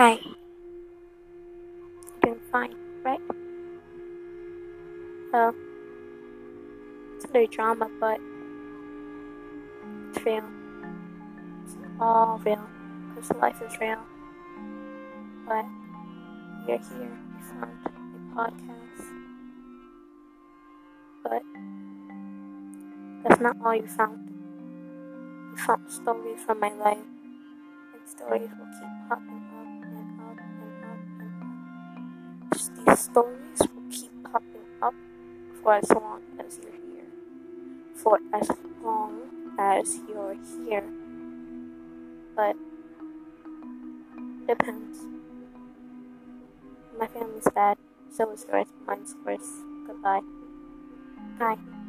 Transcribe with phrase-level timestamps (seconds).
[0.00, 0.16] Hi.
[2.22, 3.20] Doing fine, right?
[5.30, 5.54] Well,
[7.16, 8.18] it's under drama, but
[10.08, 10.48] it's real.
[11.64, 12.66] It's all real,
[13.14, 14.00] because life is real.
[15.46, 15.66] But
[16.66, 17.90] you're here, you found a
[18.34, 19.04] podcast.
[21.22, 21.42] But
[23.22, 24.30] that's not all you found.
[25.50, 29.59] You found stories from my life, and stories will keep popping up
[33.00, 34.94] stories will keep popping up
[35.62, 37.08] for as long as you're here.
[37.96, 38.50] For as
[38.84, 39.22] long
[39.58, 40.36] as you're
[40.68, 40.84] here.
[42.36, 42.56] But
[44.46, 44.98] depends.
[46.98, 47.78] My family's bad,
[48.12, 48.66] so is yours.
[48.86, 49.48] Mine's worse.
[49.86, 50.20] Goodbye.
[51.38, 51.79] Bye.